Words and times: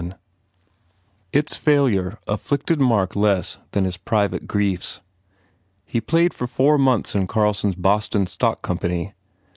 Its 1.31 1.57
failure 1.57 2.17
afflicted 2.27 2.79
Mark 2.81 3.15
less 3.15 3.59
than 3.69 3.83
his 3.85 3.97
private 3.97 4.47
griefs. 4.47 4.99
He 5.85 6.01
played 6.01 6.33
for 6.33 6.47
four 6.47 6.79
months 6.79 7.13
in 7.13 7.27
Carlson 7.27 7.69
s 7.69 7.75
Boston 7.75 8.25
stock 8.25 8.63
company. 8.63 9.13